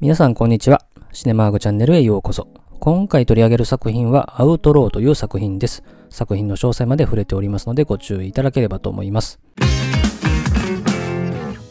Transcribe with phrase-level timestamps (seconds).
[0.00, 0.84] 皆さんこんにちは。
[1.12, 2.46] シネマーグチャンネルへようこそ。
[2.78, 5.82] 今回取り上げる作品はアウトローという作品です。
[6.08, 9.40] 作品の詳細まで触れておりますのでご注意いただければと思います。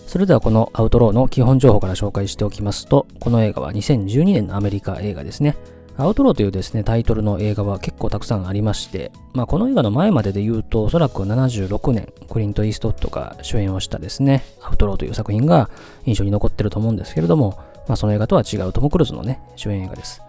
[0.07, 5.55] それではこのアウトローの基本情報から紹介しておきますと、この映画は2012年のアメリカ映画ですね。
[5.95, 15.71] アウトローというですね、タイトルの映画は結構たくさんありまして、まあ、この映画の前までで言うと、おそらく76年、クリント・イーストウッドが主演をしたですね、アウトローという作品が
[16.05, 17.57] 印象に残ってると思うんですけれども、
[17.88, 20.22] まあ、その映画とは違うトム・クルーズのね、主演映画です。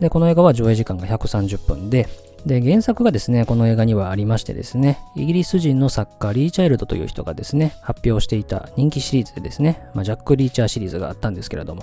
[0.00, 2.08] で、この映画は上映時間が130分で、
[2.44, 11.82] で、原作がですね、この映画にはありましてですね、イギリス人の作家、リー・チャイルドという人がですね、発表していた人気シリーズでですね、まあ、ジャック・リーチャーシリーズがあったんですけれども、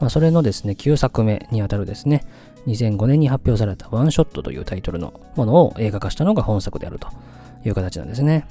[0.00, 2.24] まあ、それのですね、9作目にあたるですね、
[2.66, 7.08] 2005年に発表されたワンショットというタイトルのものを映画化したのが本作であると
[7.64, 8.46] いう形なんですね。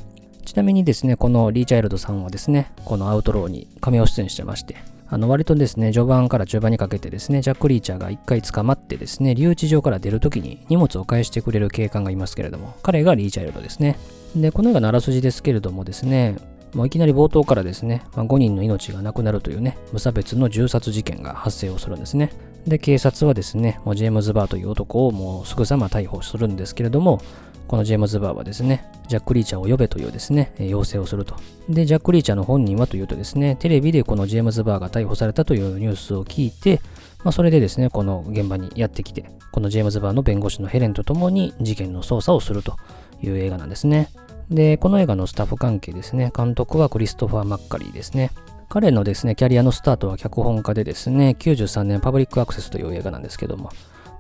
[0.46, 4.76] ちなみにですね、このリー・チャイルドさんはですね、このアウトローに亀を出演してまして、
[5.10, 13.98] あの割とですね、序盤から中盤にかけてですね、ジャック・リーチャーが一回捕まってですね、留置場から出るときに荷物を返してくれる警官がいますけれども、彼がリーチャイルドですね。
[14.36, 16.36] で、この映画のあらすじですけれどもですね、
[16.74, 22.32] もういきなり冒頭からですね、まあ、5人の命がなくなるというね、無差別の銃殺事件が発生をするんですね。
[22.68, 27.22] で、警察はですね、もうジェームズ・バーという男をもうすぐさま逮捕するんですけれども、
[27.68, 31.36] このジェームズ・バーはですね、ジャック・リーチャーを呼べというですね、要請をすると。
[31.70, 36.82] で、ジャック・リーチャーの本人はというとですね、テレビでこのジェームズ・バーが逮捕されたというニュースを聞いて、
[37.24, 42.78] まあ、それでですね、この現場にやってきて、このジェームズ・バーの弁護士のヘレンと共に事件の捜査をすると
[43.22, 44.10] いう映画なんですね。
[44.50, 48.32] で、この映画のスタッフ関係ですね、監督はクリストファー・マッカリーですね。
[48.70, 53.72] 彼のですね、キャリアのスタートは脚本家でですね、93年パブリックアクセスという映画なんですけども、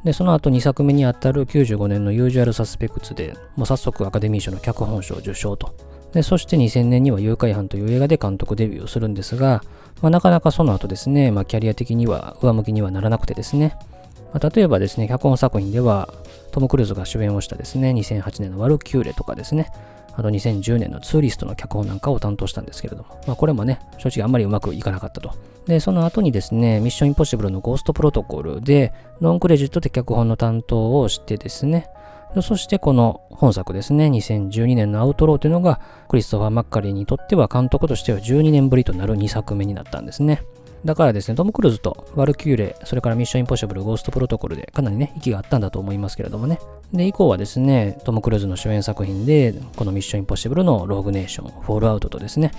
[0.07, 5.75] で、その後2作目にあたる95年のユージュアルサスペクツで、もう早速アカデミー賞の脚本賞を受賞と。
[6.13, 9.61] で、そして2000年には誘拐犯という映画で監督デビューをするんですが、
[10.01, 13.75] まあ、なかなかその後ですね、まあ、キャリア的には上向きにはならなくてですね、
[14.33, 16.13] まあ、例えばですね、脚本作品では、
[16.53, 19.69] トム・クルーズが主演をしたですね、2008年のワルキューレとかですね、
[20.17, 25.31] あと2010年のツーリストの脚本なんかを担当したんですけれども、まあ、これもね、正直あんまりうまくいかなかったと。
[25.67, 31.87] で、その後にですね、ミッションインポッシブルのゴーストプロトコルで、ノンクレジットで脚本の担当をしてですね、
[32.41, 35.79] そしてこの本作ですね、2012年のアウトローというのが、
[36.09, 40.41] クリストファー・マッカリーにとっては監督としては12年ぶりとなる2作目になったんですね。
[40.85, 46.59] だからですね、トム・クルーズとワルキューレ、それからミッション・インポッシブル、ゴースト・プロトコルでかなりね、息があったんだと思いますけれどもね。
[46.93, 52.51] で、以降はですね、トム・クルーズの主演作品で、このミッション・インポッシブルのローグネーション、フォールアウトとですね、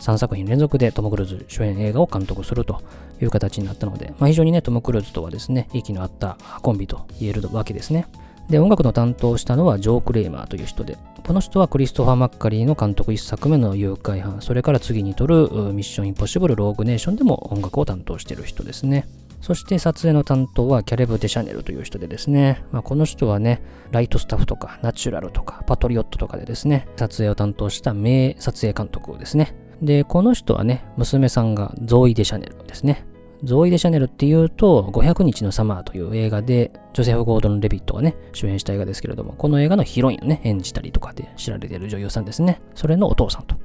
[0.00, 2.82] 3作品連続でトム・クルーズ主演映画を監督すると
[3.20, 8.06] いう形になったので、まあ、非常にね、トム・クルーズとはですね、息の合ったコンビと言えるわけですね。
[8.48, 10.96] で、音楽の担当したのはジョー・クレイマーという人で、
[11.26, 19.08] この人はクリストファー・マッカリーの監督1作目の誘拐犯、それから次に撮るミッション・インポッシブル・ローグネーションでも音楽を担当している人ですね。
[19.40, 29.54] そして撮影の担当はキャレブ・デシャネルという人でですね、まあ、この人はね、ライトスタッフとかナチュラルとかパトリオットとかでですね、撮影を担当した名撮影監督ですね。
[29.82, 33.04] で、この人はね、娘さんがゾーイ・デシャネルですね。
[33.44, 42.62] ゾーイ・デ・シャネルっていうと、500日のサマーという映画で、ジョセフ・ゴードン・レビットがね、主演した映画ですけれども、この映画のヒロインをね、演じたりとかで知られている女優さんですね。
[42.74, 43.56] それのお父さんと。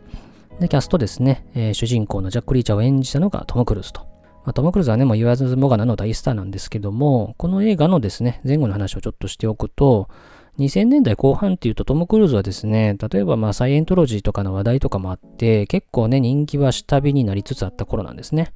[0.59, 4.01] で、キャストですね、えー、主人公のジャック・リーチャーを演じたのがトム・クルーズと。
[4.43, 10.09] まあ、トム・クルーズはね、もう言わずもがなの大スターなんですけども、この映画のですね、前後の話をちょっとしておくと、
[10.59, 18.51] 2000年代後半っていうとトム・クルーズはですね、例えばまあサイエントロジーとかの話題とかもあって、結構ね、人気は下火になりつつあった頃なんですね。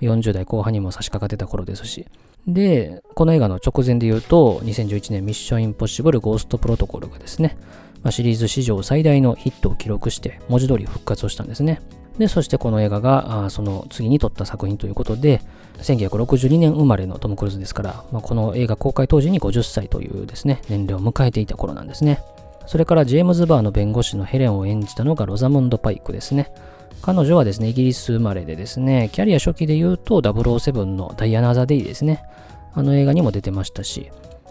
[0.00, 2.06] 40代後半にも差し掛かってた頃ですし。
[2.46, 7.56] で、この映画の直前で言うと、2011年ミッションインポッシブルゴーストプロトコルがですね、
[8.02, 11.80] まあ、シリーズ史上最大のヒットを記録して、文字通り復活をしたんですね。
[12.18, 15.40] で、そしてこの映画が、あその次に撮った作品ということで、
[15.78, 22.20] 1962年生まれのトム・クルーズですから、まあ、この映画公開当時に50歳というですね、年齢を迎えていた頃なんですね。
[22.66, 26.52] それからジェームズ・バーの弁護士のヘレンを演じたのがロザモンド・パイクですね。
[27.02, 32.22] 彼女はですね、イギリス生まれでですね、キャリア初期で言うと007のダイアナ・ザ・デイですね。
[32.74, 34.10] あの映画にも出てましたし、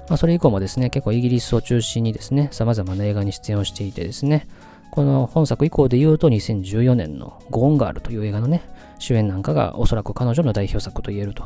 [0.09, 4.47] まあ、それ以降もですね、結構イギリスを中心にですね、様々な映画に出演をしていてですね、
[4.91, 8.63] この本作以降で言うと2014年のゴーンガールという映画のね、
[8.97, 11.43] 主演なんかがおそらく彼女の代表作と言えると。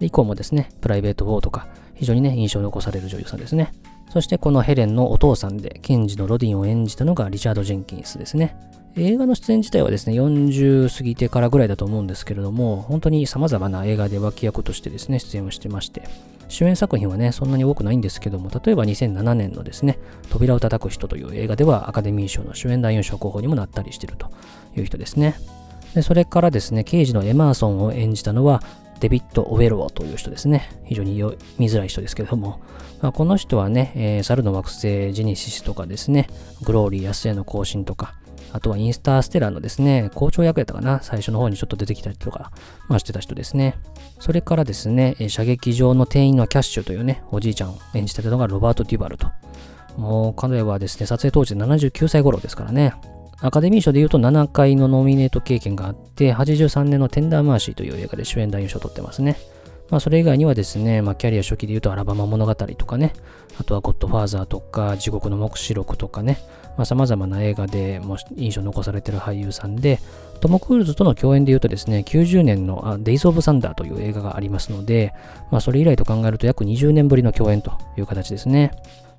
[0.00, 3.72] 以降もですね、プライベート・ウォーとか、非常にね、印象を残される女優さんですね。
[4.10, 8.56] そしてこのヘレンのお父さんで、ケンジのロディンを演じたのがリチャード・ジェンキンスですね。
[8.98, 16.08] 映画の出演自体はですね、40過ぎてからぐらいだと思うんですけれども、本当に様々な映画で脇役としてですね、出演をしてまして、
[16.48, 19.98] 主演作品はね、そんなに多くないんですけども、例えば2007年のですね、
[20.30, 24.30] 扉を叩く人という映画ではアカデミー賞の主演男優賞候補にもなったりしてると
[24.74, 25.36] いう人ですね。
[25.94, 28.62] でそれからですね、刑事のエマーソンを演じたのは、
[29.00, 30.70] デビッド・オベローという人ですね。
[30.86, 31.22] 非常に
[31.58, 32.60] 見づらい人ですけども、
[33.02, 36.30] まあ、この人はね、えー、猿の惑星ジェネシスとかですね、
[36.62, 38.14] グローリー安への更新とか、
[38.56, 42.50] あとはインスターステラーのですね、校長役やったかな、最初の方にちょっと出てきたりとか、
[42.88, 43.76] まあしてた人ですね。
[44.18, 49.28] それからですね、射撃場の店員のキャッシュというね、おじいちゃんを演じてたのがロバート・デュバルと。
[49.98, 52.94] もう彼はですね、撮影当時79歳頃ですからね。
[53.42, 59.36] アカデミー賞で言うと7回のノミネート経験があって、83年のテンダーマーシーという映画で主演男優賞を取ってますね。
[59.90, 63.12] まあそれ以外にはですね、まあキャリア初期で言うとアラバマ物語とかね、
[63.58, 66.38] あとはゴッドファーザーとか地獄の目視録とかね、
[66.76, 70.00] まあ様々な映画でも印象残されてる俳優さんで、
[70.40, 75.14] トム・クールズとの共演で言うとですね、90年のデイズ・オブ・サンダーという映画がありますので、
[75.50, 78.72] まあそれ以来と考えると約20年ぶりの共演という形ですね。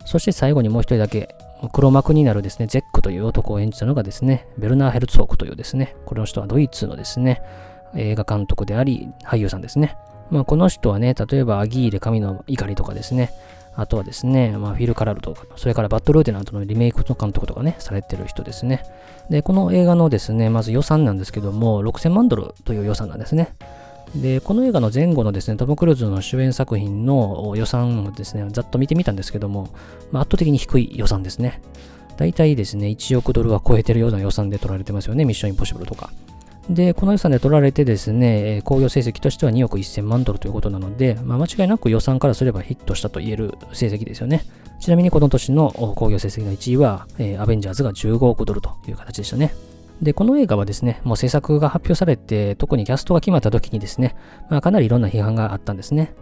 [0.06, 1.36] そして最後にもう一人だけ、
[1.74, 7.42] 黒幕になるですね、ゼックという男を演じたのがですね、ベルナー・ヘルツォークというですね、この人はドイツのですね、
[7.96, 9.98] 映画監督であり、俳優さんですね。
[10.30, 13.32] まあ、この人はね、例えばアギーレ神の怒りとかですね、
[13.76, 18.84] あとはですね、まあ、フィル・カラルとか、それからバッド・ルーテナントのリメイクの監督とかね、されてる人ですね。
[19.30, 23.56] で、この映画のですね、まず予算なんですけども、6000万ドルという予算なんですね。
[24.16, 29.70] で、この映画の前後のですね、トム・クルーズの主演作品の予算をですね、ざっと見てみたんですけども、
[30.12, 31.62] まあ、圧倒的に低い予算ですね。
[32.18, 36.10] 大体ですね、1億ドルは超えてるような予算で撮られてますよね、ミッション・インポッシブルとか。
[36.70, 44.44] で、この予算で取られてですね、工業成績としては2億1000万ドルということなので、まあ、間違いなく予算からすればヒットしたと言える成績ですよね。
[44.80, 49.54] ちなみにこの年の工業成績の1位は、えー、アベンジャーズが15億ドルという形でしたね。
[50.02, 54.16] で、この映画はですね、もう制作が発表されて、特にキャストが決まった時にですね、
[54.50, 56.14] まあ、かなりいろんな批判があったんですね。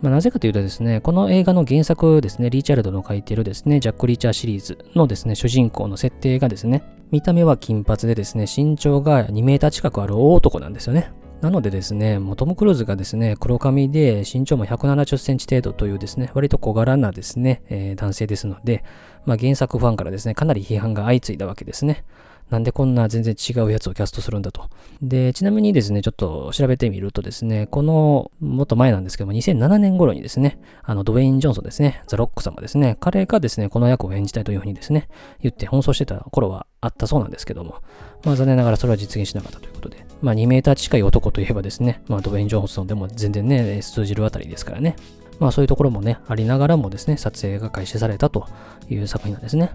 [0.00, 11.12] まあ、なぜかというとですね、この映画の原作ですね、リーチャルドの書いているですね、ジャック・リーチャーシリーズのですね、主人公の設定がですね、見た目は金髪でですね、身長が2メーター近くある大男なんですよね。
[11.40, 18.84] なのでですね、もうトム・クルーズがですね、黒髪で身長も170センチ程度というですね、割と小柄なですね、えー、男性ですので、
[19.24, 22.04] まあ、原作ファンからですね、かなり批判が相次いだわけですね。
[22.50, 24.68] なんでこんな全然違うやつをキャストするんだと。
[25.02, 35.08] で、ちなみにですね、ちょっと調べてみるとですね、この、もっと前なんですけども、2007年頃にですね、あの、ドウェイン・ジョンソンですね、ザ・ロック様ですね、彼がですね、この役を演じたいというふうにですね、
[35.40, 37.76] 言って奔走してた頃はあったそうなんですけども、
[38.24, 44.96] まあ残念ながらそれは実現しなかったということで、まあ2メーター近い男といえばですね、まあドウェイン・ジョンソンでも全然ね、通じるあたりですからね、
[45.38, 48.46] まあそういうところもね、ありながらもですね、撮影が開始されたと
[48.88, 49.70] いう作品なんですね。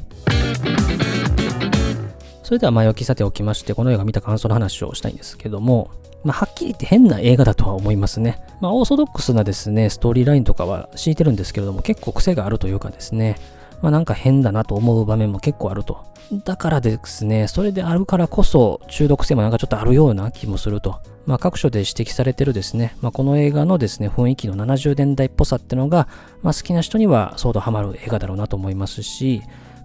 [2.54, 5.90] それでは前置きさておきまして、この映画見た感想の話をしたいんですけども、
[6.24, 8.46] まあ、はっきり言って変な映画だとは思いますね。
[8.62, 13.38] まあ、オーソドックスなですね、ストーリーラインとかは敷いてるんですけれども、結構癖があるというかですね、
[13.82, 15.98] まあ、なんか変だなと思う場面も結構あると。
[16.46, 21.02] だからですね、それであるからこそ中毒性もなんかちょっとあるような気もすると。
[21.26, 26.08] まあ、各所で指摘されてるですね、まあ、この映画のですね、雰囲気の70年代っぽさってのが、
[26.44, 29.42] まあ、好きな人には相当ハマる映画だろうなと思いますし、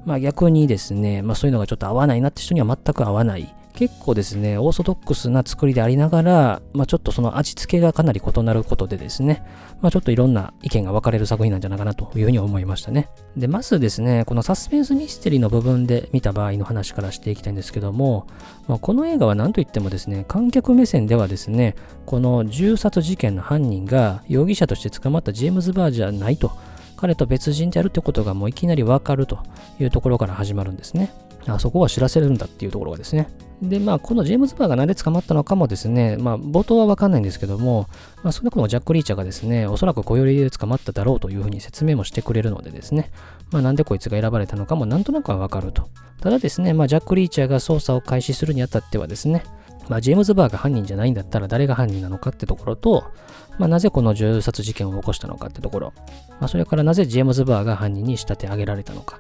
[0.09, 3.55] まあ逆にですね、まあそういうのがちょっと合わないなって人には全く合わない。
[3.75, 9.45] 結構ですね、オーソドックスな作りでありながら、まあちょっとその味付けがかなり異なることでですね、
[9.83, 13.11] まあちょっといろんな意見が分かれる作品なんじゃないかなというふうに思いましたね。
[13.37, 18.27] で、まずですね、このサスペンスミステリーの部分で見た場合の話からしていきたいんですけども、
[18.67, 26.53] まあ、この映画は何と言ってもですね、観客目線ではですね、この銃殺事件の犯人が容疑者として捕まったジェームズ・バーじゃないと
[26.99, 29.39] 彼と別人であるってことがもういきなりわかると
[29.81, 31.13] いうところから始まるんですね。
[31.47, 33.29] あそこは知らせるんだっていうところがですね。
[33.63, 37.89] で、まあ、このジェームズ・バーが何で捕まったのかもですね、まあ、冒頭はわかんないんですけども、
[38.23, 43.11] まあ、その子のジャック・リーチャーがですね、おそらく小寄りで捕まっただろうというふうに説明もしてくれるのでですね、
[43.51, 45.89] まあ、なんでこいつが選ばれたのかもなんとなくはわかると。
[46.21, 49.45] ただですね、まあ、ジャック・リーチャーが捜査を開始するにあたってはですね、
[49.89, 53.05] まあ、ジェームズ・バーが犯人じゃないんだったら誰が犯人なのかってところと、
[53.59, 55.93] まあ、なぜこの銃殺事件を起こしたのかってところ、
[56.41, 59.19] まあ、それからなぜジェームズ・バーが犯人に仕立て上げられたのか、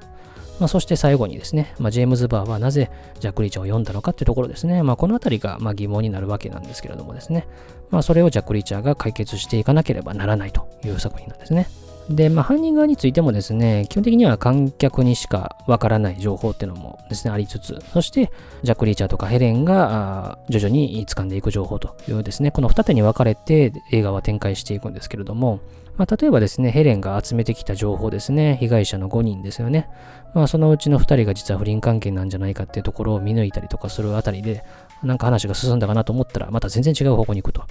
[0.60, 2.90] まあ、そして最後にですね、まあ、ジェームズ・バーはなぜ
[3.20, 7.46] ジャック・リーチャーを読んだのかってところですね、まあ、このあたりがま疑問になるわけなんですけれどもですね、
[7.90, 11.68] まあ、それをジャック・リーチャーが解決していかなければならないという作品なんですね。
[12.08, 18.30] で、まあ、犯人側についてもですね、基本的には観客にしかわからない情報っていうのもですね、ありつつ、そして、
[18.62, 25.60] ジャック・リーチャーとかヘレンが徐々に掴んでいく情報というですね、この二手に分かれて映画は展開していくんですけれども、
[25.98, 29.88] まあ、例えばですね、ヘレンが集めてきた情報ですね、被害者の5人ですよね。
[30.32, 34.64] まあ、そのうちの2人が実は不倫関係なんじゃないかっていうところを見抜いたりとかするあたりで、
[35.02, 37.64] なんか話が進んだかなと思ったら、また全然違う方向に行くと、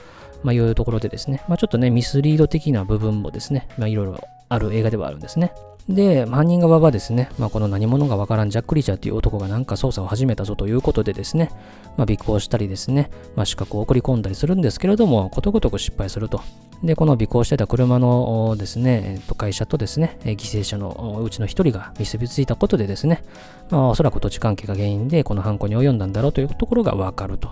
[0.43, 4.19] まあ、いうところでですね、まあ、ちょっとね、ミスリード的な部分もですね、まあ、いろいろ
[4.50, 5.53] ある映画ではあるんですね。
[5.89, 11.50] で、犯人側はですね、まあ、この何者がわからんジャック・リーチャーという男がなんか捜査を始めたぞということでですね、
[11.96, 16.41] まあ、尾行したりですね、まあ、資格を送り込んだりするんですけれども、ことごとく失敗すると。
[16.84, 23.24] で、この尾行してた車のですね、えっと、会社とですね、犠牲者のうちの一人が結びついたことでですね、
[23.70, 27.51] まあ、おそらく土地関係が原因でこの犯行に及んだんだろうというところがわかると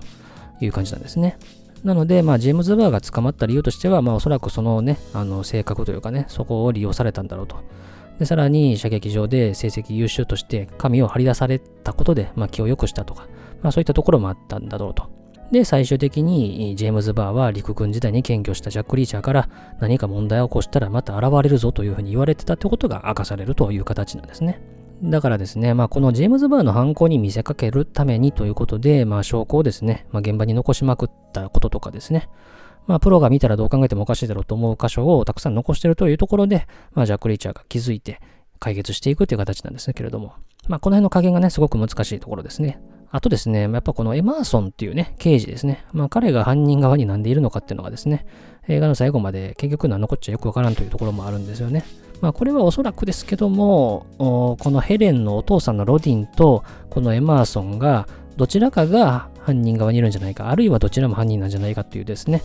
[0.60, 1.38] いう感じなんですね。
[1.86, 7.58] なので、まあ、ジェームズ・バーが捕まった理由としては、まあ、おそらくそのね、あの性格というかね、そこを利用されたんだろうと。
[8.20, 13.28] で、さらに射撃場で成績優秀として紙を張り出されたことで、まあ、気を良くしたとか、
[13.62, 15.10] まあ、そういったところもあったんだろうと。
[15.52, 24.62] で、最終的にジェームズ・バーは陸軍時代に検挙したジャック・リーチャーから何か問題を起こしたらまた現れるぞというふうに言われてたってことが明かされるという形なんですね。
[25.04, 32.30] だからですね、まあ、このジェームズ・バーの犯行に見せかけるためにということで、まあ、証拠をですね、まあ、現場に残しまくったこととかですね、
[32.88, 38.20] まあ、プロが見たらどう考えてもおかしいだろうと思う箇所をたくさん残してるというところで、まあ、ジャック・リーチャーが気づいて、
[38.60, 40.34] 解決していくという形なんですけれども、
[40.68, 42.80] まあ、この辺の加減がね、すごく難しいところですね。
[43.12, 45.86] あとですね、やっぱこのエマーソンっていうね、刑事ですね。
[45.94, 48.26] まあ、彼が犯人側になんでいるのかっていうのがですね、
[48.68, 51.86] 映画の最後まで結局何のこっちゃよくわからんというところもあるんですよね。
[52.22, 62.42] まあ、これはおそらくですけども、このヘレンのお父さんのロディンと、このエマーソンが、どちらかが犯人側にいるんじゃないか、あるいはどちらも犯人なんじゃないかっていうですね、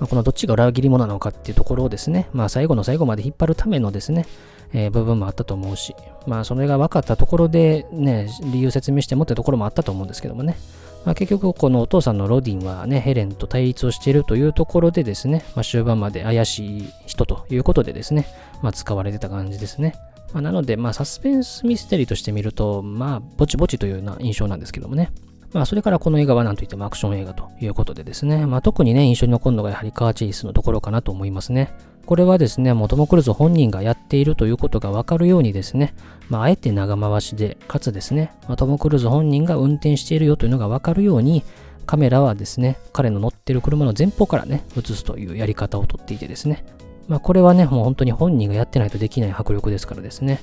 [0.00, 4.26] まあ、このどっちが裏切り者なのかっていうところをですね、まあ、最後の最後まで引っ張るためのですね、
[4.72, 5.94] えー、部分もあったと思うし、
[6.26, 10.56] まあ、それが分かったところで、ね、理由説明してもってところもあったと思うんですけどもね。
[11.04, 18.26] まあ、結局、このお父さんのロディンはね、ヘレンと対立をしているというところでですね、まあ、終盤まで怪しい人ということでですね、
[18.62, 19.94] まあ、使われてた感じですね。
[20.32, 25.12] まあ、なので、まあ、サスペンスミステリーとして見ると、まあ、ぼちぼちというような印象なんですけどもね。
[25.54, 31.72] まあ、それからこの映画は何といってもアクション映画ということでですね、まあ、特にね、印象に残るのがやはりカーチェイスのところかなと思いますね。
[32.06, 35.94] これはですね、もうトム・クルーズ本人がやっているということがわかるようにですね、
[36.28, 41.44] まあ、あえて長回しで、かつですね、まあ、トム・クルーズ本人が運転しているよというのがわかるように、
[41.86, 46.64] カメラはですね、彼の乗ってる車の前方からね、映すというやり方をとっていてですね、
[47.06, 50.40] まあ、これはね、もう本当に本人がやってないとできない迫力ですからですね。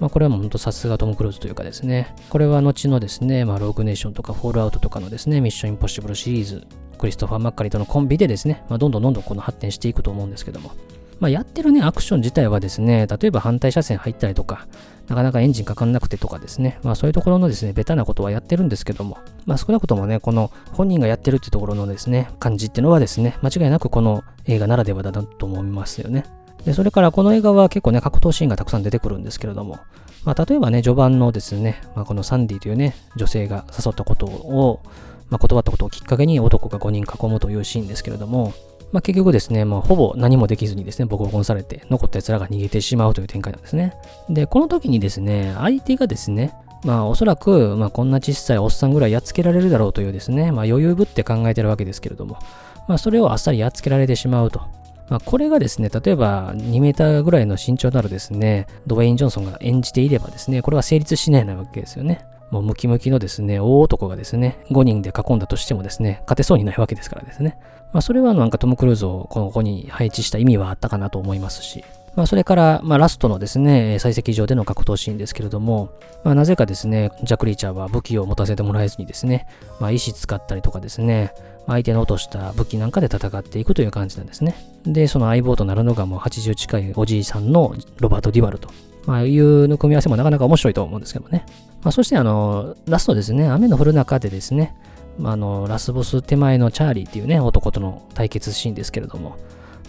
[0.00, 2.14] まあ、これはもう本当さすがトム・クルーズというかですね。
[2.28, 6.66] これは後のですね、まあ、ローグネーションとかフォールアウトとかのですね、ミッション・インポッシブルシリーズ、
[6.98, 10.72] クリストファー・マッカリとのコンビでですね、まあ、どんどんどんどんこの発展していくと思うんですけども。
[11.20, 14.66] まあ、やってるね、アクション自体はですね、例えば反対車線入ったりとか、
[15.08, 26.24] なかなかエンジンかかんなくてとかですね、まあそういうところのですね、ベタなことはやってるんですけども、まあ少なくともね、この本人がやってるっていうところのですね、感じっていうのはですね、間違いなくこの映画ならではだなと思いますよね。
[26.64, 29.78] で、それからこの映画は結構ね、格闘シーンがたくさん出てくるんですけれども、
[30.24, 34.80] まあ、例えばね、序盤のですね、まあ、このサンディというね、女性が誘ったことを、
[35.28, 38.52] まあ、断ったことをきっかけに男が5人囲むというシーンですけれども、
[38.92, 43.94] まあ、結局ですね、まあ、ほぼ何もできずにですね、ボコボコにされて、残った奴らが逃げてしまうという展開なんですね。
[44.30, 46.54] で、この時にですね、相手がですね、
[46.84, 52.38] まあおそらく、まあこんな小さいおっさんぐらいやっつけられるだろうというですね、まあ余裕ぶって考えてるわけですけれども、
[52.86, 54.60] まあそれをあっさりやっつけられてしまうと。
[55.08, 62.24] まあ、これがですね、例えば2メーターぐらいの身長ならですね、ドウェイン・ジョンソンが演じていればですね、これは成立しないわけですよね。
[62.50, 67.58] もうムキムキのですね、大男がですね、5人で囲んだとしてもですね、勝てそうにないわけですからですね。
[67.92, 71.84] まあ、それはなんかトム・クルーズをこの子に配置した意味はあったかなと思いますし、
[72.16, 75.90] まあ、それから、まあ、ラストのですね、採石場での格闘シーンですけれども、
[76.22, 79.46] まあ、なぜかですね、ジャック・リーチャーは武器を持たせてもらえずにですね、
[79.80, 81.32] まあ、石使ったりとかですね、
[81.66, 84.54] 相手の落とした武器なんかで戦っていくという感じなんですね。
[84.84, 88.68] で、その相棒となるのがもう80近いおじいさんのロバート・ディバルと、
[89.06, 91.44] まあ、いう組み合わせもなかなか面白いと思うんですけどね。
[91.82, 94.76] まあ、そしてあの、ラストですね、雨の降る中でですね、
[95.18, 99.36] まあ、あの、ラスボス手前のチャーリーっていうね、男との対決シーンですけれども、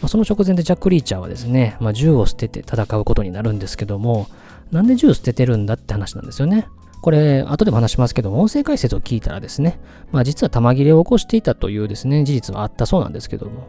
[0.01, 4.27] まあ、その直前でジャック・リーチャーはですね、まあ、銃を捨てて戦うことになるんですけども、
[4.71, 6.67] なんで銃捨ててるんだって話なんですよね。
[7.01, 9.79] これ、後でも話しますけど音声解説を聞いたらですね、
[10.11, 13.67] まあ実は玉切れを起こしていたというですね、事実はあったそうなんですけども、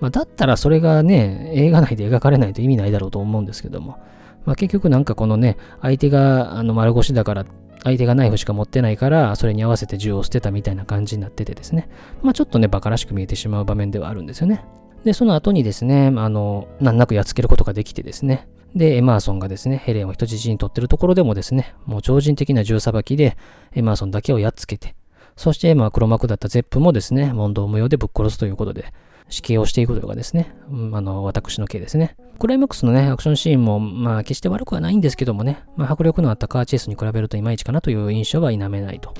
[0.00, 3.98] まあだったらそれがね、映画内で描かれないと意味ないだろうと思うんですけども、
[4.44, 7.46] まあ結局なんかこのね、相手があの丸腰だから、
[7.84, 11.88] 相手がナイフしか持ってないから、それに合わせて銃を捨てたみたいな感じになっててですね、
[12.22, 14.62] まあちょっとね、馬鹿らしく見えてしまう場面ではあるんですよね。
[15.04, 23.36] で、その後にですね、あの、難なくやっつけることができてですね、で、エマーソンがですね、ヘレンを人質に取ってるところでもですね、もう超人的な銃さばきで、
[23.72, 24.96] エマーソンだけをやっつけて、
[25.36, 28.92] そして、まあ、黒幕だったゼップもですね、問答無用でぶっ殺すということで、
[29.28, 30.54] 死刑をしていくというかですね、
[30.92, 32.16] あの、私の刑ですね。
[32.38, 39.14] クライマックスのね、アクションシーンも、まあ、決して悪くはないんですけどもね、まあ、迫力のあったカーチェイスに比べるといまいちかなという印象は否めないと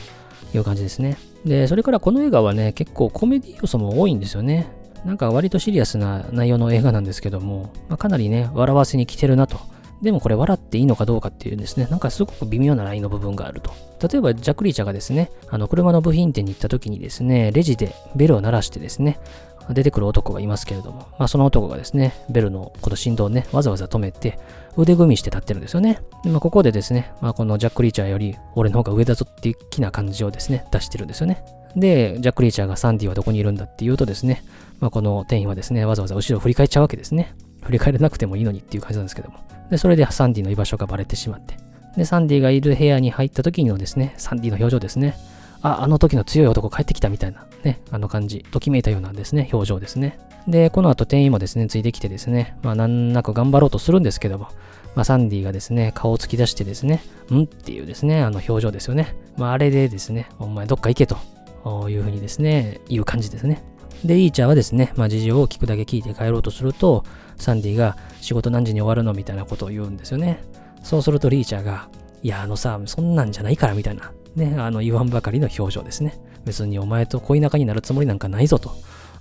[0.54, 1.16] いう感じですね。
[1.44, 4.66] で、それからこの映画はね、結構コメディ要素も多いんですよね。
[5.04, 9.58] なんか割とシリアスな内容の映画なんですけども、まあ、かなりね、笑わせに来てるなと。
[10.02, 13.72] でもこれ笑っていいのかどうかっていうですね、なんかすごく微妙なラインの部分があると。
[14.06, 19.18] 例えば、ジャック・リーチャーがですね、あの、車の部品店に行った時にですね、レジでベルを鳴らしてですね、
[19.70, 24.38] 出てくる男がいますけれども、まあ、その男がですね、ベルのこの振動をね、わざわざ止めて、
[24.76, 26.00] 腕組みして立ってるんですよね。
[26.22, 31.42] でまあ、ここでですね、まあ、このジャック・リーチャーより俺の方が上だぞっていう気な感じをですね、出してるんですよね。
[31.76, 34.44] で、ジャック・リーチャーがサンディはどこにいるんだっていうとですね、
[34.80, 37.34] まあ、この店員はですね、わざわざ後ろを振り返っちゃうわけですね。
[37.62, 39.38] 振り返らなくてもいいのにっていう感じなんですけども。
[39.70, 41.56] で、それでサンディの居場所がバレてしまって。
[41.96, 45.16] で、サンディがいる部屋に入った時のですね、サンディの表情ですね。
[45.62, 50.18] あ、あの時の強い男帰ってきたみたいな、ね、あの感じ、ときめいたようなですね、表情ですね。
[50.46, 54.48] で、この後店員もですね、ついてきてですね、まあ難なく頑張ろうとするんですけども、
[54.94, 59.16] まあサンディがですね、顔を突き出してですね、んっていうですね、あの表情ですよね。
[59.38, 61.16] まああれでですね、お前どっか行けと
[61.64, 63.64] というふうにですね、いう感じですね。
[64.04, 67.04] で、リーチャーはですね、まあ事情を聞くだけ聞いて帰ろうとすると、
[67.36, 70.44] サンディが仕事何時に終わるのみたいなことを言うんですよね。
[70.82, 71.88] そうするとリーチャーが、
[72.22, 76.18] いや、あのさ、そんなんじゃないからみたいな、ね、あの言わんばかりの表情ですね。
[76.44, 78.70] 別にお前と恋仲になるつもりなんかないぞと、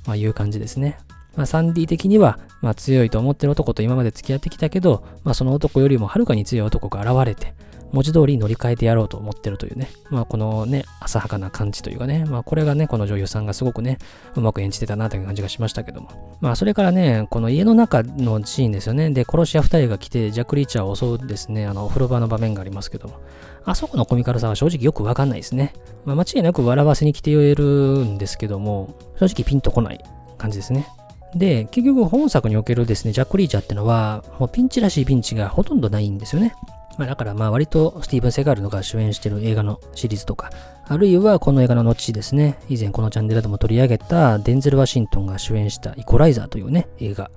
[0.05, 0.97] まあ、いう感じですね。
[1.35, 7.53] まあ、サンディ的には、まあ、強いと思ってる男と今まで付き合ってきたけど、まあ、その男よりもはるかに強い男が現れて、
[7.93, 13.99] 文字通り乗り換えてやろうと思ってるというね、まあこのね、浅はかな感じというかね、まあこれがね、この女優さんがすごくね、
[14.35, 16.09] うまく演じてたなという感じがしましたけども。
[16.41, 19.11] まあそれからね、この家の中のシーンですよね。
[19.11, 23.19] で、殺し屋二人が来て、ジャック・リーチャーを襲うですね、あの、お風呂場の場面がありますけども。
[23.65, 25.73] あそこのコミカルさは正直よくわかんないですね。
[26.03, 30.03] まあ間違いなく笑わせに来ているんですけども、正直ピンとこない
[30.39, 30.87] 感じですね。
[31.35, 36.53] で、結局本作におけるですね、ジャック・リーチャーってのは、もうピンチらしいピンチがほとんどないんですよね。
[36.97, 40.51] まあ、だからまあ割とスティーブン・セガールのが主演してる映画のシリーズとか、
[40.87, 47.31] あるいはこの映画の後ですね、以前このチャンネルでも取り上げたデンゼル・ワシントンが主演したイコライザーというね、映画。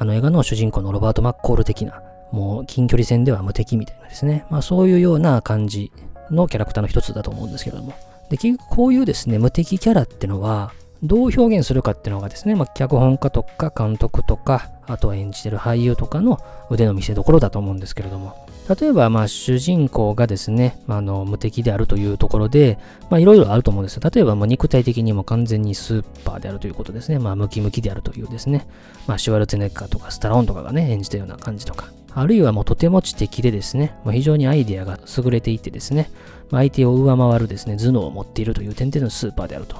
[0.00, 5.90] あの映画の主人公のロバート・マッコール的な、もう近距離戦では無敵みたいなですね、まあそういうような感じ
[6.30, 7.94] のキャラクターの一つだと思うんですけれども。
[8.30, 10.72] で、結局こういうですね、無敵キャラってのは、
[11.02, 16.38] どう表現するかっていうのがですね、まあ、脚本家とか監督とか、あとは演じてる俳優とかの
[16.70, 22.78] 腕の見せ所だと思うんですけれども、例えば、まあ、主人公がですね、まあ、の、無敵であるというところで、
[23.08, 24.02] まあ、いろいろあると思うんですよ。
[24.12, 27.18] 例えば、まあ、肉体的にも完全にスーパーであるということですね。
[27.18, 28.66] まあ、ムキムキであるというですね。
[29.06, 31.88] まあ、シュワルツェネッカーとかスタローンとかがね、演じたような感じとか。
[32.14, 36.10] あるいはもうとても知的でですね、まあ、非常にアイデアが優れていてですね、
[36.50, 39.76] まあ、相手を上回るですね、頭脳を持っているという点でのスーパーであると。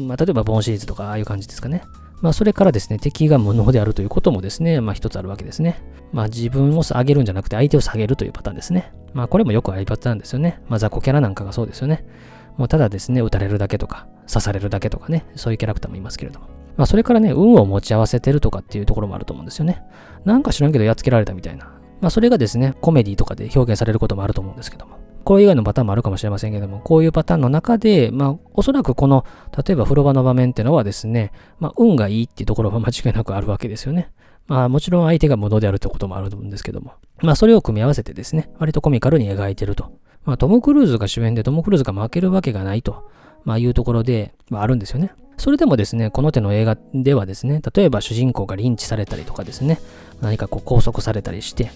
[0.00, 1.84] まあ、例えばボンシリーズとかああいう感じですかね。
[2.22, 5.82] まあ、それからですね、敵が無能であるということもですね、まあ、一つあるわけですね。
[6.12, 8.92] まあ、自分を上げるんじゃなくて相手を下げるというパターンですね。
[9.12, 10.62] まあ、これもよくあるパターンですよね。
[10.68, 12.04] まあ、雑魚キャラなんかがそうですよね。
[12.56, 16.46] もうただですね、撃たれるだけとか、刺されるだけとかね、そういうキャラクターもいますけれども。
[16.76, 19.82] まあ、それからね、運を持ち合わせてるとかっていうところもあると思うんですよね。
[20.24, 21.72] なんか知らんけどやっつけられたみたいな。
[22.00, 25.01] まあ、それがですね、コメディとかで表現されることもあると思うんですけども。
[25.22, 29.24] これ以外のパターンもあるかもしれませんけども、こういうパターンの中で、まあ、おそらくこの、
[29.66, 34.10] 例えば風呂場の場面ってのはですね、まあ、運がいいっていうところは 間違いなくあるわけですよね。
[34.48, 39.92] まあ、もちろん相手が無能であるってこともあると思うんですけども、まあ、それを組み合わせてですね、割とコミカルに描いてると。
[40.24, 43.04] まあ、トム・クルーズが主演でトム・クルーズが負けるわけがないと、
[43.44, 45.12] まあ、いうところで、まあ、あるんですよね。
[45.36, 49.80] それでもですね、この手の映画ではですね、例えば主人公がリンチされたりとかですね、
[50.20, 51.72] 何かこう拘束されたりして、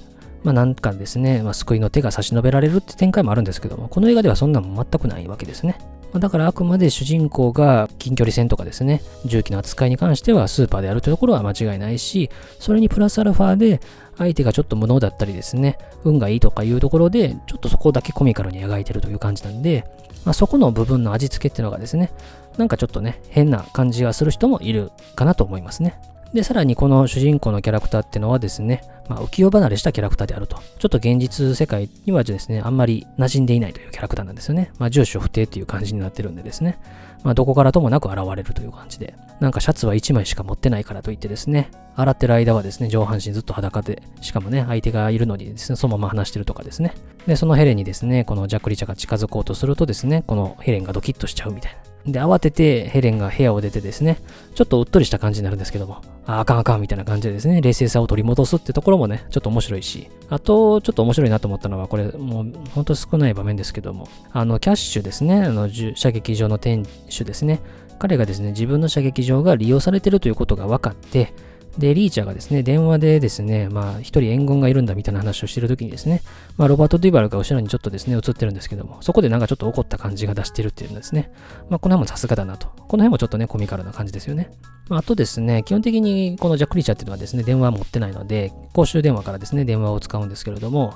[0.47, 5.77] まあなんかですね、まあ、救いの手が差し伸べられるって展開もあるんですけども、この映画ではそんなも全くないわけですね。
[6.13, 12.31] まあ、だからあくまで主人公が近距離戦とかですね、銃器の扱いに関してはスーパーであるというところは間違いないし、
[12.61, 13.81] それにプラスアルファで
[14.19, 19.85] 相手がちょっと無能だったりですね、運がいいとかいうところで、ちょっとそこだけコミカルに描いてるという感じなんで、
[20.25, 22.13] まあ、そこの部分の味付けっていうのがですね、
[22.57, 25.99] なんかちょっとね、変な感じがする人もいるかなと思いますね。
[26.33, 30.57] で、さらにこの主人公のキャラクターってのはですね、まあ、浮世離れしたキャラクターであると。
[30.79, 34.73] ちょっと現実世界にはですね、あんまり馴染んでいないというキャラクターなんですよね。
[34.79, 36.79] まあ、住所不定っていう感じになってるんでですね。
[37.23, 39.15] まあ、どこからともなく現れるという感じで。
[39.41, 46.95] なんかシャツは1枚しか持ってないからといってですね、洗ってる間はですね、上半身ずっと裸で、しかもね、相手がいるのにですね、そのまま話してるとかですね。
[47.27, 51.96] で、そのヘレンにですね、このジャック・リチャが近づこうとするとですね、このヘレンがドキッとしちゃうみたいな。
[52.07, 54.19] で、慌ててヘレンが部屋を出てですね、
[54.55, 67.61] ちょっとうっとりした感じになるんですけども、ああかんあかんみたいな感じでですね、冷静さを取り戻すってところもね、ちょっと面白いし、あと、ちょっと面白いなと思ったのは、これ、もう、ほんと少ない場面ですけども、あの、キャッシュですね、あの、射撃場の店主ですね、
[67.99, 71.33] 彼がですね、自分の射撃場が利用されてるということが分かって、
[71.79, 76.23] で、リーチャーがですね、電話でですね、まあ、一人援軍がいるんだみたいな話をしてるときにですね、
[76.57, 81.31] まあ、ロバート・デュバルが後ろにちょっとですね、映ってるんですけども、そこでなんかちょっと怒った感じが出してるっていうんですね。
[81.69, 84.51] まあ、この辺もさすがだなとこの辺もちょっとね、コミカルな感じですよね。
[84.89, 90.95] まあとですね、基本的にこのジャック・リーチャーっていうのはですね、電話持ってないので、公衆電話からですね、電話を使うんですけれども、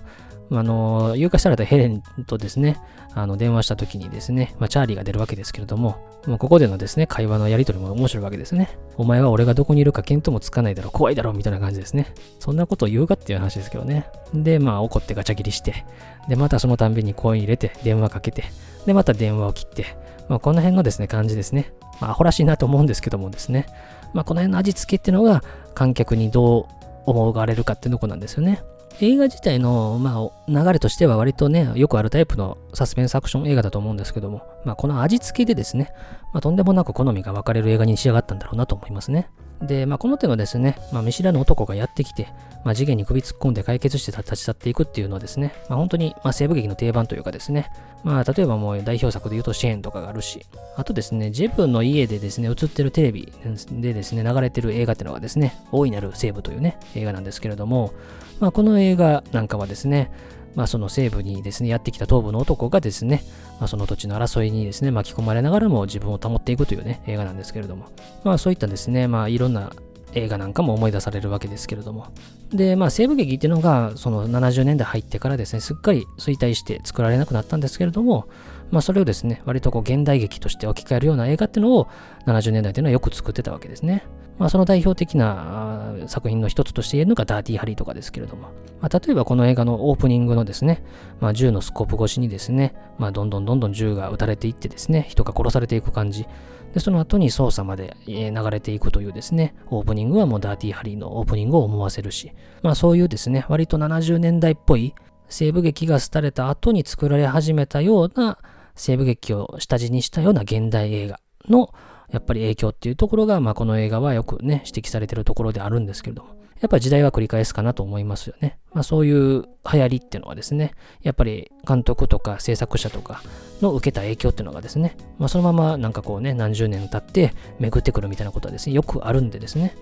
[0.59, 2.77] あの、誘拐されたヘレンとですね、
[3.15, 8.79] あの、電話した時にですね、まあ、チャーリーが出るわけですけれども、まあ、ここでのですね、会話のやりとりも面白いわけですね。
[8.97, 12.13] お前は俺がどこにいるか見当もつかないだろう、怖いだろう、みたいな感じですね。
[12.39, 14.07] そんなことを言うかっていう話ですけどね。
[14.35, 15.85] で、まあ、怒ってガチャ切りして、
[16.29, 18.45] で、またそのたんびに声入れて、電話かけて、
[18.87, 19.87] で、また電話を切って、
[20.29, 21.73] まあ、この辺のですね、感じですね。
[22.01, 23.67] まあ、アホらしいなと思うんですけどもですね。
[24.13, 25.43] まあ、この辺の味付けっていうのが、
[25.75, 26.65] 観客にどう
[27.07, 28.63] 思われるかっていうとこなんですよね。
[29.01, 35.93] 映画自体の、まあ、流れとしては割とね、よくあるタイプのサスペンスアクション映画だと思うんですけども、まあ、この味付けでですね、
[36.33, 39.31] まあ、とんでもなく好みが分かれる映画に仕上がったんだろうなと思いますね。
[39.63, 42.29] で、まあ、この手のですね、まあ、見知らぬ男がやってきて、
[42.65, 47.71] まあ、次元に首突っ込んで解決して立ち去っていくっていうのはですね、まあ、本当に、まあ、西部劇の定番というかですね、
[48.03, 50.47] まあ、例えばもう代表作で言うとシェーンとかがあるし、
[50.77, 53.33] あとですね、ジェブの家でですね、映ってるテレビ
[53.71, 57.93] でですね、流れてる映画っていうのがですね、大いなる西部というね、映画なんですけれども、
[58.41, 60.11] まあ、この映画なんかはですね、
[60.55, 63.23] まあ、その西部にですね、やってきた東部の男がですね、
[63.59, 67.87] まあ、その土地の争いにですね、巻き込まれながらも自分を保っていくというね、映画なんですけれども、
[68.25, 69.73] まあそういったですね、まあいろんな
[70.15, 72.09] 映画なんかも思い出されるわけですけれども。
[72.53, 78.29] で、まあ西部劇っていうのが、その70年代入ってからですね、すっかり衰退して作られなくなったんですけれども、
[78.71, 81.89] まあそれをですね、割とこう現代劇として置き換えるような映画っていうのを
[82.27, 84.05] 70年代っていうのはよく作ってたわけですね。
[84.41, 88.49] まあその代表的な作品の一つとして言えるのがダーティーハリーとかですけれども、
[88.81, 90.83] まあ例えばこの映画のオープニングのですね、
[91.21, 96.27] まあ銃のスコープ越しにですね、まあどんどんどんどん銃が撃たれていってですね、人が殺されていく感じ。
[96.73, 104.95] で、その後に操作まで流れていくというですね、オープニングはもうダーティーハリーのオープニングを思わせるし、まあそういうですね、割と70年代っぽい
[105.29, 108.39] 西部劇が廃れた後に作られ始めたような
[108.75, 111.75] 西部劇を下地にしたような現代映画の
[112.11, 118.59] やっぱり影響っていうところが、まあこの映画はよくね、指摘されてるところであるんですけれども、やっぱり時代は繰り返すかなと思いますよね。
[118.73, 123.23] まあそういう流行りっていうのはですね、やっぱり監督とか制作者とか
[123.63, 129.75] の受けた影響っていうのがですね、まあそのままなんかこうね、何十年経って巡ってくるみたいなことはですね、よくあるんでですね、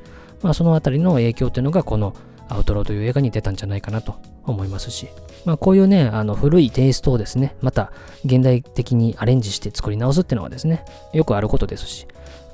[0.43, 2.15] まあそのあたりの影響っていうのがこの
[2.49, 4.15] アウトローという映画に出たんじゃないかなと
[4.45, 5.09] 思いますし、
[5.45, 7.93] まあこういうね、あの古いテイストをですね、また
[8.25, 12.07] 現代的にアレンジして作り直すっていうのはですね、よくあることですし、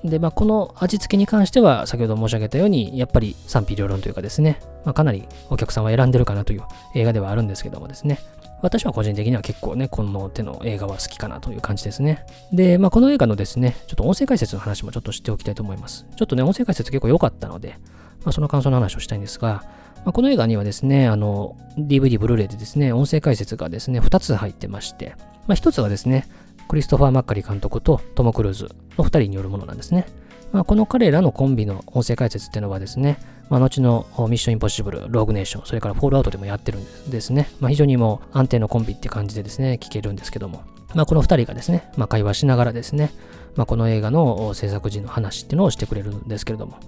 [0.04, 6.62] で、まあ、この味付けに関しては、先ほど申し上げたように、やっぱり賛否両論というかですね、まあ、かなりお客さんは選んでるかなという
[6.94, 8.18] 映画ではあるんですけどもですね、
[8.60, 12.26] 私は個人的には結構ね、この手の映画は好きかなという感じですね。
[12.52, 16.06] で、まあ、この映画のですね、ちょっと音声解説の話もちょっと知っておきたいと思います。
[16.16, 17.76] ちょっとね、音声解説結構良かったので、
[18.24, 19.64] まあ、その感想の話をしたいんですが、
[20.04, 25.14] まあ、この映画にはですね、あの、DVD、ブルーレイでですね、音声解説がですね、2つ入ってまして、
[25.46, 26.26] まあ、1つはですね、
[26.68, 30.07] クリストファー・マッカリ監督とトム・クルーズの2人によるものなんですね。
[30.53, 33.18] まあ、この彼らのコンビの音声解説っていうのはですね、
[33.50, 37.48] まあ、後のミッションインポッシブル、ローグネーション、それからフォールアウトでもやってるんですね。
[37.59, 40.62] まあ、非常にもう安定のコンビって感じでですね、聞けるんですけども。
[40.94, 43.11] まあ、この二人がですね、まあ、会話しながらですね、
[43.57, 46.79] まあ、この映画の制作時の話っていうのをしてくれるんですけれども。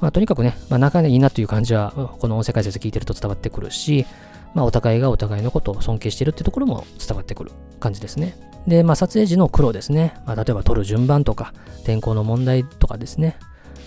[0.00, 4.06] まあ、とにかくね、まあ、仲がいいなという感じは、この音声解説聞いてると伝わってくるし、
[4.54, 8.36] まあ、お互いがお互いのことを尊敬しているってところも伝わってくる感じですね。
[8.66, 10.14] で、まあ、撮影時の苦労ですね。
[10.26, 11.52] まあ、例えば撮る順番とか、
[11.84, 13.36] 天候の問題とかですね。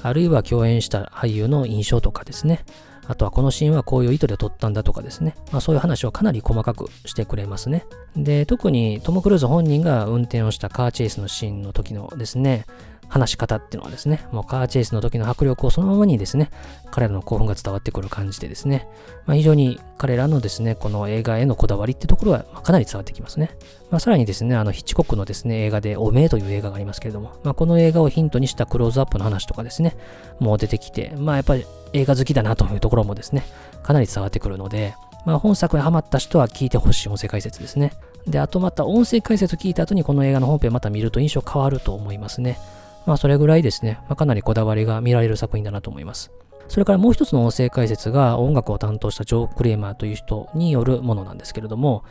[0.04, 2.65] あるいは共演した俳優の印象とかですね。
[3.08, 5.36] あとはこのシーンはこういう意図で撮ったんだとかですね。
[5.52, 7.86] まあそういう話をかなり細かくしてくれますね。
[8.15, 12.65] で、特にトム・クルーズ本人が運転をしたカーチェイスのシーンの時のですね、
[13.12, 16.50] 話し方っていうのはですね、もうカーチェイスの時の迫力をそのままにですね、
[16.91, 18.88] 彼らの興奮が伝わってくる感じでですね、
[19.26, 23.52] まあ、非常に彼らのですね、この映画へのこだわりってところはかなり伝わってきますね。
[23.89, 29.97] まあ、さらにですね、あのヒッチコックのですね、映画でおめえという映画がありますけれども、まあ、この映画をヒントにしたクローズアップの話とかですね、
[30.39, 33.43] もう出てきて、まあやっぱり映画好きだなというところもですね、
[33.84, 34.95] かなり伝わってくるので、
[35.26, 37.91] まあ本作にハマった人は聞いてほしい音声解説ですね。
[38.26, 42.58] で、あとまた音声解説を聞いた後にこの映画の本編また見ると印象変わると思いますね。
[43.06, 46.32] まあそれぐらいですね、まあ、かなりこだわりが見られる作品だなと思います。
[46.68, 52.06] それからもう一つの音声解説が音楽を担当したジョー・クレーマーという人によるものなんですけれども、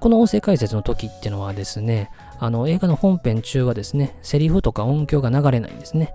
[0.00, 6.12] この音声解説の時っていうのはですね、あの映画の本編中はですね、セリフとか音響が流れないんですね。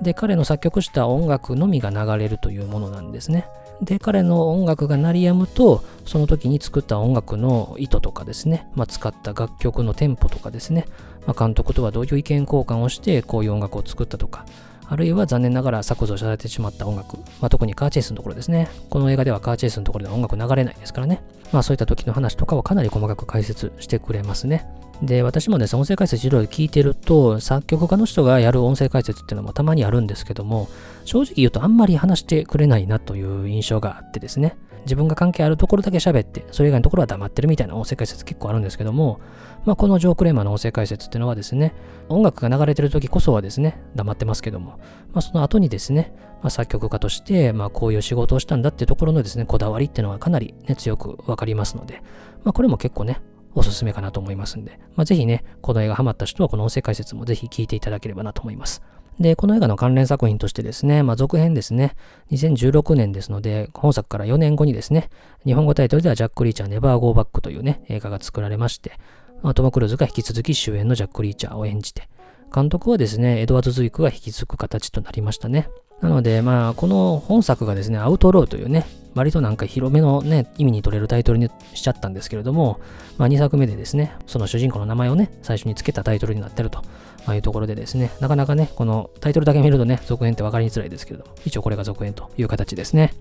[0.00, 3.48] で、彼の作曲した音楽のみが流れるというものなんですね。
[3.82, 10.86] で、彼の音楽が鳴り止むと、その時に作った音楽の意図とかですね、まあ、使った楽曲のテンポとかですね、
[11.26, 14.46] まあ、監督とはどういう意見交換をしてこういう音楽を作ったとか、
[14.86, 18.68] あるいは残念ながら削除されてしまった音楽、まあ、特にカーチェイスのところですね。
[18.90, 21.22] この映画ではカーチェイスのところでは音楽流れないですからね。
[21.52, 24.66] まあそういった時の話とかをかなり細かく解説してくれますね。
[25.04, 30.68] で、私もですね、音声解説いろいろ聞いてると、作曲家の人がやる音声解説っていうのもたまにあるんですけども、
[31.04, 39.20] 正直言うとあんまり話してくれないなという印象があってですね、自分が関係あるところだけ喋って、それ以外のところは黙ってるみたいな音声解説結構あるんですけども、
[39.64, 41.74] まあ、このジョー・クレーマーの音声解説っていうのはですね、
[42.08, 44.78] 音楽が流れてる時こそはですね、黙ってますけども、
[45.12, 46.12] まあ、その後にですね、
[46.42, 52.02] まあ、作曲家として、まあ、こういう仕事をしたんだっていうところのですね、こだわりっていうのはかなり、ね、強くわかりますので、
[52.44, 53.20] まあ、これも結構ね、
[53.54, 58.82] おすすめかなと思いますんで、まあ、ぜひね、この映画ハマった人はこの音声解説もぜひ聞いていただければなと思います。
[59.20, 61.94] で、この映画の関連作品としてですね、まあ、続編ですね、
[62.32, 65.08] 2016年ですので、本作から4年後にですね、
[65.44, 68.98] 日本語タイトルではジャック・リーチャー・ネバー・ゴー・バックというね、映画が作られまして、
[69.42, 72.08] まあ、トム・クルーズが引き続き主演のジャック・リーチャーを演じて、
[72.52, 75.68] 監督はですね、エドワード・ズイクが引き継ぐ形となりましたね。
[76.00, 82.80] なので、まあ、この本作がですね、アウトローというね、割となんか広めのね、意味に取れるタイトルにしちゃったんですけれども、
[83.16, 86.82] まあ、2作目でですね、その主人公の名前をね、最初に付けたタイトルになってると
[87.26, 93.14] まいうところでですね、なかなかね、このタイトルだけ見るとね、続編って分かりづらいですけれども、一応これが続編という形ですね。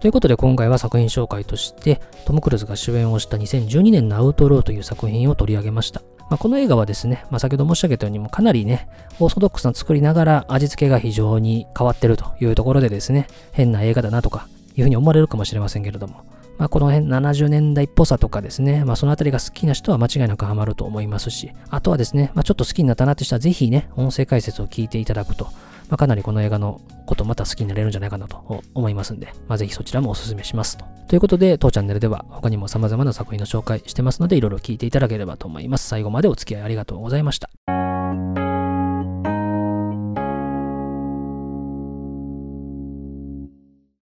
[0.00, 6.02] ということで今回は作品紹介としてトム・クルーズが主演をした2012年のアウトローという作品を取り上げました。
[6.32, 8.88] まあ、この映画はですね、まあ、先ほど申し上げたようにもかなりね、
[9.20, 16.24] オーソドックスな作りながら味付けが非常に変わってるというところでですね、変な映画だなとかいうふうに思われるかもしれませんけれども、
[16.56, 25.48] まあ、この辺70年代っぽさとかですね、まあ、その辺りが好きな人は間違いなくハマると思いますし、あとはですね、まあ、ちょっと好きになったなって人はぜひね、音声解説を聞いていただくと、
[25.88, 30.84] まあ、かなりこの映画のことまた好きになれるんじゃないかなと思いますんで、まあ、ぜひそちらもお勧めしますと。
[31.08, 35.88] ということで、当チャンネルでは他にも様々な作品の紹介してますので、いろいろ聞いていただければと思います。
[35.88, 37.91] 最後までお付き合いありがとうございました。